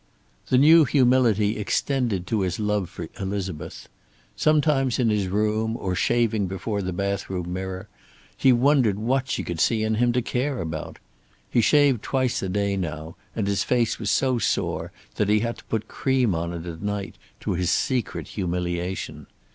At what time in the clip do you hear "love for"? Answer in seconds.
2.59-3.07